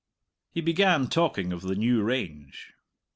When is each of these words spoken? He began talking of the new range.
He 0.51 0.61
began 0.61 1.09
talking 1.09 1.53
of 1.53 1.61
the 1.61 1.75
new 1.75 2.01
range. 2.01 2.73